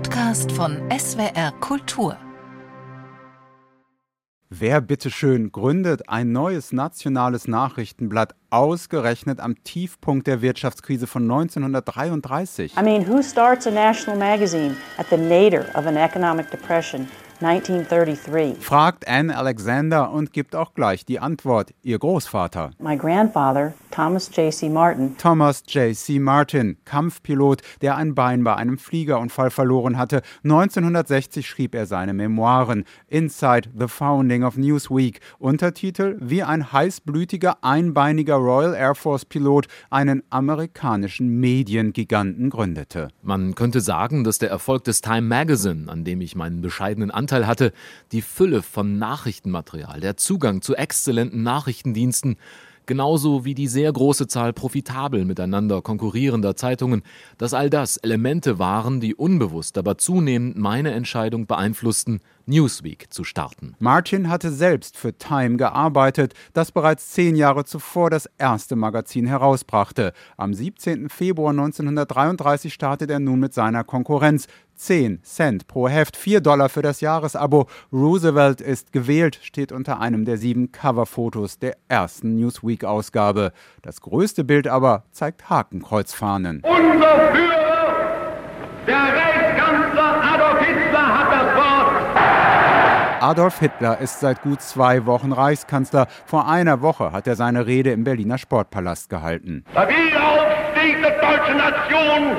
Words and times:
Podcast 0.00 0.50
von 0.52 0.78
SWR 0.90 1.52
Kultur. 1.60 2.16
Wer 4.48 4.80
bitteschön 4.80 5.52
gründet 5.52 6.08
ein 6.08 6.32
neues 6.32 6.72
nationales 6.72 7.46
Nachrichtenblatt 7.46 8.34
ausgerechnet 8.48 9.40
am 9.40 9.62
Tiefpunkt 9.62 10.26
der 10.26 10.40
Wirtschaftskrise 10.40 11.06
von 11.06 11.30
1933? 11.30 12.78
I 12.78 12.82
mean, 12.82 13.06
who 13.06 13.22
starts 13.22 13.66
a 13.66 13.70
national 13.70 14.16
magazine 14.16 14.74
at 14.96 15.06
the 15.10 15.18
nadir 15.18 15.66
of 15.74 15.86
an 15.86 15.98
economic 15.98 16.50
depression 16.50 17.06
1933? 17.42 18.56
Fragt 18.58 19.06
Anne 19.06 19.36
Alexander 19.36 20.10
und 20.10 20.32
gibt 20.32 20.56
auch 20.56 20.72
gleich 20.72 21.04
die 21.04 21.20
Antwort, 21.20 21.74
ihr 21.82 21.98
Großvater. 21.98 22.70
My 22.78 22.96
grandfather, 22.96 23.74
Thomas 23.90 24.30
J.C. 24.32 24.68
Martin, 24.68 25.16
Thomas 25.16 25.64
J.C. 25.66 26.20
Martin, 26.20 26.76
Kampfpilot, 26.84 27.62
der 27.80 27.96
ein 27.96 28.14
Bein 28.14 28.44
bei 28.44 28.54
einem 28.54 28.78
Fliegerunfall 28.78 29.50
verloren 29.50 29.98
hatte. 29.98 30.22
1960 30.44 31.48
schrieb 31.48 31.74
er 31.74 31.86
seine 31.86 32.12
Memoiren 32.12 32.84
Inside 33.08 33.70
the 33.76 33.88
Founding 33.88 34.44
of 34.44 34.56
Newsweek. 34.56 35.20
Untertitel 35.40 36.16
Wie 36.20 36.44
ein 36.44 36.72
heißblütiger, 36.72 37.64
einbeiniger 37.64 38.36
Royal 38.36 38.74
Air 38.74 38.94
Force 38.94 39.24
Pilot 39.24 39.66
einen 39.90 40.22
amerikanischen 40.30 41.40
Mediengiganten 41.40 42.48
gründete. 42.48 43.08
Man 43.22 43.56
könnte 43.56 43.80
sagen, 43.80 44.22
dass 44.22 44.38
der 44.38 44.50
Erfolg 44.50 44.84
des 44.84 45.00
Time 45.00 45.22
Magazine, 45.22 45.90
an 45.90 46.04
dem 46.04 46.20
ich 46.20 46.36
meinen 46.36 46.60
bescheidenen 46.60 47.10
Anteil 47.10 47.46
hatte, 47.46 47.72
die 48.12 48.22
Fülle 48.22 48.62
von 48.62 48.98
Nachrichtenmaterial, 48.98 49.98
der 49.98 50.16
Zugang 50.16 50.62
zu 50.62 50.76
exzellenten 50.76 51.42
Nachrichtendiensten, 51.42 52.36
genauso 52.86 53.44
wie 53.44 53.54
die 53.54 53.68
sehr 53.68 53.92
große 53.92 54.26
Zahl 54.26 54.52
profitabel 54.52 55.24
miteinander 55.24 55.82
konkurrierender 55.82 56.56
Zeitungen, 56.56 57.02
dass 57.38 57.54
all 57.54 57.70
das 57.70 57.96
Elemente 57.96 58.58
waren, 58.58 59.00
die 59.00 59.14
unbewusst, 59.14 59.78
aber 59.78 59.98
zunehmend 59.98 60.56
meine 60.56 60.92
Entscheidung 60.92 61.46
beeinflussten, 61.46 62.20
Newsweek 62.46 63.12
zu 63.12 63.24
starten. 63.24 63.74
Martin 63.78 64.28
hatte 64.28 64.50
selbst 64.50 64.96
für 64.96 65.16
Time 65.16 65.56
gearbeitet, 65.56 66.34
das 66.52 66.72
bereits 66.72 67.10
zehn 67.10 67.36
Jahre 67.36 67.64
zuvor 67.64 68.10
das 68.10 68.28
erste 68.38 68.76
Magazin 68.76 69.26
herausbrachte. 69.26 70.12
Am 70.36 70.52
17. 70.52 71.08
Februar 71.08 71.50
1933 71.50 72.74
startet 72.74 73.10
er 73.10 73.20
nun 73.20 73.38
mit 73.38 73.54
seiner 73.54 73.84
Konkurrenz. 73.84 74.46
10 74.80 75.22
Cent 75.22 75.66
pro 75.66 75.88
Heft, 75.88 76.16
4 76.16 76.40
Dollar 76.40 76.70
für 76.70 76.80
das 76.80 77.02
Jahresabo. 77.02 77.66
Roosevelt 77.92 78.62
ist 78.62 78.92
gewählt, 78.92 79.38
steht 79.42 79.72
unter 79.72 80.00
einem 80.00 80.24
der 80.24 80.38
sieben 80.38 80.72
Coverfotos 80.72 81.58
der 81.58 81.76
ersten 81.88 82.36
Newsweek-Ausgabe. 82.36 83.52
Das 83.82 84.00
größte 84.00 84.42
Bild 84.42 84.66
aber 84.66 85.04
zeigt 85.12 85.50
Hakenkreuzfahnen. 85.50 86.62
Unser 86.64 87.32
Führer, 87.32 88.32
der 88.86 88.96
Reichskanzler 88.96 90.22
Adolf 90.22 90.60
Hitler 90.60 91.18
hat 91.18 91.32
das 91.32 91.56
Wort. 91.56 93.22
Adolf 93.22 93.58
Hitler 93.58 93.98
ist 93.98 94.20
seit 94.20 94.40
gut 94.40 94.62
zwei 94.62 95.04
Wochen 95.04 95.32
Reichskanzler. 95.32 96.06
Vor 96.24 96.48
einer 96.48 96.80
Woche 96.80 97.12
hat 97.12 97.26
er 97.26 97.36
seine 97.36 97.66
Rede 97.66 97.92
im 97.92 98.04
Berliner 98.04 98.38
Sportpalast 98.38 99.10
gehalten. 99.10 99.62
Der 99.74 99.88
Wiederaufstieg 99.88 101.02
der 101.02 101.20
deutschen 101.20 101.58
Nation 101.58 102.36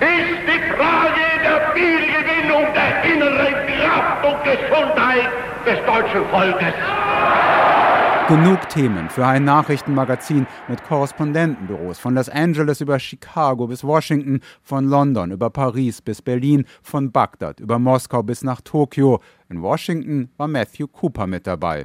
ist 0.00 0.48
die 0.48 0.74
Frage 0.74 1.29
Wiedergewinnung 1.74 2.66
der 2.74 3.04
inneren 3.04 3.54
Kraft 3.66 4.24
und 4.24 4.44
Gesundheit 4.44 5.28
des 5.66 5.78
deutschen 5.86 6.24
Volkes. 6.30 6.74
Genug 8.28 8.68
Themen 8.68 9.10
für 9.10 9.26
ein 9.26 9.42
Nachrichtenmagazin 9.42 10.46
mit 10.68 10.84
Korrespondentenbüros 10.84 11.98
von 11.98 12.14
Los 12.14 12.28
Angeles 12.28 12.80
über 12.80 13.00
Chicago 13.00 13.66
bis 13.66 13.82
Washington, 13.82 14.40
von 14.62 14.86
London 14.88 15.32
über 15.32 15.50
Paris 15.50 16.00
bis 16.00 16.22
Berlin, 16.22 16.64
von 16.80 17.10
Bagdad 17.10 17.58
über 17.58 17.80
Moskau 17.80 18.22
bis 18.22 18.44
nach 18.44 18.60
Tokio. 18.60 19.20
In 19.50 19.62
Washington 19.62 20.28
war 20.36 20.46
Matthew 20.46 20.86
Cooper 20.86 21.26
mit 21.26 21.44
dabei. 21.44 21.84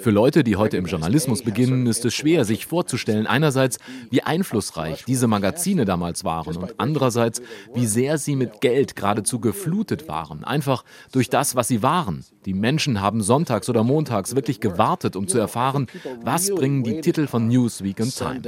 Für 0.00 0.10
Leute, 0.10 0.44
die 0.44 0.54
heute 0.54 0.76
im 0.76 0.86
Journalismus 0.86 1.42
beginnen, 1.42 1.84
ist 1.88 2.04
es 2.04 2.14
schwer, 2.14 2.44
sich 2.44 2.66
vorzustellen, 2.66 3.26
einerseits, 3.26 3.80
wie 4.10 4.22
einflussreich 4.22 5.04
diese 5.04 5.26
Magazine 5.26 5.84
damals 5.84 6.22
waren 6.22 6.56
und 6.56 6.78
andererseits, 6.78 7.42
wie 7.74 7.86
sehr 7.86 8.18
sie 8.18 8.36
mit 8.36 8.60
Geld 8.60 8.94
geradezu 8.94 9.40
geflutet 9.40 10.06
waren, 10.06 10.44
einfach 10.44 10.84
durch 11.10 11.28
das, 11.28 11.56
was 11.56 11.66
sie 11.66 11.82
waren. 11.82 12.24
Die 12.44 12.54
Menschen 12.54 13.00
haben 13.00 13.20
sonntags 13.20 13.68
oder 13.68 13.82
montags 13.82 14.36
wirklich 14.36 14.60
gewartet, 14.60 15.16
um 15.16 15.26
zu 15.26 15.38
erfahren, 15.38 15.88
was 16.22 16.54
bringen 16.54 16.84
die 16.84 17.00
Titel 17.00 17.26
von 17.26 17.48
Newsweek 17.48 17.98
und 17.98 18.14
Time. 18.16 18.40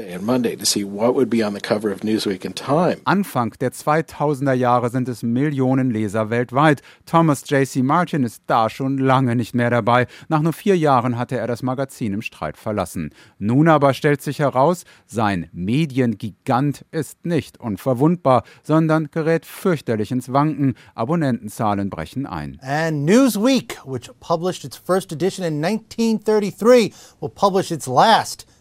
Anfang 3.05 3.53
der 3.61 3.73
2000er 3.73 4.53
Jahre 4.53 4.91
sind 4.91 5.09
es 5.09 5.25
Millionen 5.25 5.91
Leser 5.91 6.20
weltweit. 6.29 6.83
Thomas 7.07 7.49
J.C. 7.49 7.83
Martin 7.83 8.25
ist 8.25 8.43
da 8.47 8.69
schon 8.69 8.99
lange 8.99 9.35
nicht 9.35 9.55
mehr 9.55 9.71
dabei. 9.71 10.07
Nach 10.29 10.43
nur 10.43 10.53
vier 10.53 10.77
Jahren 10.77 11.17
hatte 11.17 11.39
er 11.39 11.47
das 11.47 11.63
Magazin 11.63 12.13
im 12.13 12.21
Streit 12.21 12.59
verlassen. 12.59 13.15
Nun 13.39 13.69
aber 13.69 13.95
stellt 13.95 14.21
sich 14.21 14.41
heraus, 14.41 14.85
sein 15.07 15.49
Mediengigant 15.53 16.85
ist 16.91 17.25
nicht 17.25 17.59
unverwundbar, 17.59 18.45
sondern 18.63 19.11
gerät 19.11 19.47
fürchterlich 19.47 20.13
ins 20.13 20.33
Wanken. 20.33 20.75
Abonnentenzahlen 20.95 21.89
brechen 21.89 22.27
ein. 22.27 22.59
And 22.61 23.07
Newsweek, 23.07 23.79
which 23.87 24.11
published 24.21 24.65
its 24.65 24.77
first 24.77 25.13
edition 25.13 25.47
in 25.47 25.65
1933, 25.65 26.93
will 27.21 27.31
publish 27.31 27.71
its 27.71 27.87
last 27.87 28.43
in 28.43 28.49
2012. 28.49 28.60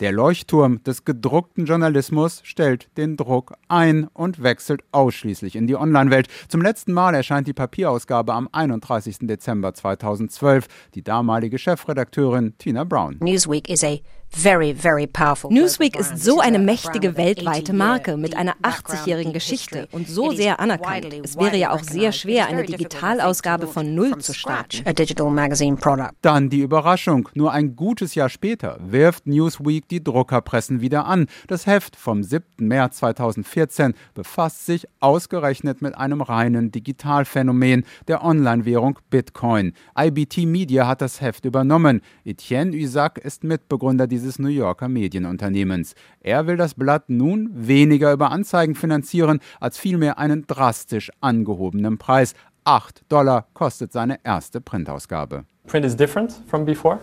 Der 0.00 0.12
Leuchtturm 0.12 0.82
des 0.84 1.04
gedruckten 1.04 1.66
Journalismus 1.66 2.40
stellt 2.44 2.88
den 2.96 3.16
Druck 3.16 3.54
ein 3.68 4.06
und 4.12 4.42
wechselt 4.42 4.82
ausschließlich 4.92 5.56
in 5.56 5.66
die 5.66 5.76
Online-Welt. 5.76 6.28
Zum 6.48 6.62
letzten 6.62 6.92
Mal 6.92 7.14
erscheint 7.14 7.48
die 7.48 7.52
Papierausgabe 7.52 8.32
am 8.32 8.48
31. 8.52 9.18
Dezember 9.22 9.74
2012. 9.74 10.66
Die 10.94 11.02
damalige 11.02 11.58
Chefredakteurin 11.58 12.56
Tina 12.58 12.84
Brown. 12.84 13.16
Newsweek 13.20 13.68
is 13.68 13.82
a 13.82 14.00
very, 14.30 14.74
very 14.74 15.06
powerful 15.06 15.52
Newsweek 15.52 15.96
ist 15.96 16.22
so 16.22 16.40
eine 16.40 16.58
mächtige 16.58 17.16
weltweite 17.16 17.72
Marke 17.72 18.16
mit 18.16 18.36
einer 18.36 18.54
80-jährigen 18.62 19.32
Geschichte 19.32 19.88
und 19.92 20.08
so 20.08 20.32
sehr 20.32 20.60
anerkannt. 20.60 21.06
Es 21.22 21.36
wäre 21.36 21.56
ja 21.56 21.72
auch 21.72 21.82
sehr 21.82 22.12
schwer, 22.12 22.46
eine 22.46 22.64
Digitalausgabe 22.64 23.66
von 23.66 23.94
Null 23.94 24.18
zu 24.18 24.32
starten. 24.32 24.82
A 24.86 24.92
digital 24.92 25.30
magazine 25.30 25.76
product. 25.76 26.10
Dann 26.22 26.50
die 26.50 26.60
Überraschung. 26.60 27.28
Nur 27.34 27.52
ein 27.52 27.76
gutes 27.76 28.14
Jahr 28.14 28.28
später 28.28 28.78
wirft 28.80 29.26
Newsweek 29.26 29.88
die 29.88 30.02
Druckerpressen 30.02 30.80
wieder 30.80 31.06
an. 31.06 31.26
Das 31.48 31.66
Heft 31.66 31.96
vom 31.96 32.22
7. 32.22 32.44
März 32.58 32.98
2014 32.98 33.94
befasst 34.14 34.66
sich 34.66 34.86
ausgerechnet 35.00 35.82
mit 35.82 35.96
einem 35.96 36.20
reinen 36.20 36.70
Digitalphänomen, 36.70 37.84
der 38.08 38.24
Online-Währung 38.24 38.98
Bitcoin. 39.10 39.72
IBT 39.98 40.46
Media 40.46 40.86
hat 40.86 41.00
das 41.00 41.20
Heft 41.20 41.44
übernommen. 41.44 42.00
Etienne 42.24 42.76
Isaac 42.76 43.18
ist 43.18 43.44
Mitbegründer 43.44 44.06
dieses 44.20 44.38
New 44.38 44.48
Yorker 44.48 44.88
Medienunternehmens. 44.88 45.94
Er 46.20 46.46
will 46.46 46.56
das 46.56 46.74
Blatt 46.74 47.08
nun 47.08 47.50
weniger 47.52 48.12
über 48.12 48.30
Anzeigen 48.30 48.74
finanzieren, 48.74 49.40
als 49.58 49.78
vielmehr 49.78 50.18
einen 50.18 50.46
drastisch 50.46 51.10
angehobenen 51.20 51.98
Preis. 51.98 52.34
8 52.64 53.02
Dollar 53.08 53.46
kostet 53.54 53.92
seine 53.92 54.18
erste 54.22 54.60
Printausgabe. 54.60 55.44
Print 55.66 55.86
is 55.86 55.96
different 55.96 56.32
from 56.46 56.64
before. 56.64 57.00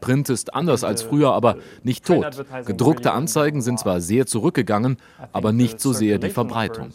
Print 0.00 0.30
ist 0.30 0.54
anders 0.54 0.82
als 0.82 1.02
früher, 1.02 1.32
aber 1.32 1.56
nicht 1.82 2.06
tot. 2.06 2.42
Gedruckte 2.64 3.12
Anzeigen 3.12 3.60
sind 3.60 3.78
zwar 3.78 4.00
sehr 4.00 4.24
zurückgegangen, 4.24 4.96
aber 5.32 5.52
nicht 5.52 5.78
so 5.78 5.92
sehr 5.92 6.18
die 6.18 6.30
Verbreitung. 6.30 6.94